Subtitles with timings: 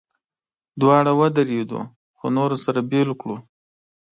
[0.81, 1.81] دواړه ودرېدل،
[2.17, 3.37] خو نورو سره بېل کړل.